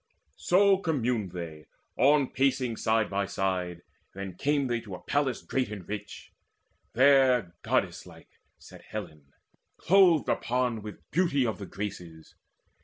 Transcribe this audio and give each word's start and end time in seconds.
So 0.39 0.79
communed 0.79 1.31
they, 1.31 1.67
on 1.95 2.31
pacing 2.31 2.75
side 2.77 3.07
by 3.07 3.27
side. 3.27 3.83
Then 4.15 4.33
came 4.33 4.65
they 4.65 4.81
to 4.81 4.95
a 4.95 5.03
palace 5.03 5.43
great 5.43 5.69
and 5.69 5.87
rich: 5.87 6.33
There 6.93 7.53
goddess 7.61 8.07
like 8.07 8.39
sat 8.57 8.81
Helen, 8.81 9.31
clothed 9.77 10.27
upon 10.27 10.81
With 10.81 11.07
beauty 11.11 11.45
of 11.45 11.59
the 11.59 11.67
Graces. 11.67 12.33